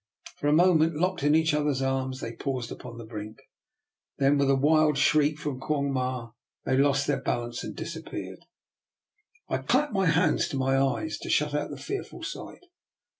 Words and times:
For 0.37 0.47
a 0.47 0.51
moment, 0.51 0.95
locked 0.95 1.21
in 1.21 1.35
each 1.35 1.53
other's 1.53 1.83
arms, 1.83 2.21
they 2.21 2.33
paused 2.35 2.71
upon 2.71 2.97
the 2.97 3.05
brink; 3.05 3.37
then, 4.17 4.39
with 4.39 4.49
a 4.49 4.55
wild 4.55 4.97
shriek 4.97 5.37
from 5.37 5.59
Quong 5.59 5.93
Ma, 5.93 6.31
they 6.65 6.75
lost 6.75 7.05
their 7.05 7.21
bal 7.21 7.43
ance 7.43 7.63
and 7.63 7.75
disappeared. 7.75 8.39
I 9.47 9.59
clapped 9.59 9.93
my 9.93 10.07
hands 10.07 10.47
to 10.47 10.57
my 10.57 10.75
eyes 10.75 11.19
to 11.19 11.29
shut 11.29 11.53
out 11.53 11.69
the 11.69 11.77
fearful 11.77 12.23
sight. 12.23 12.63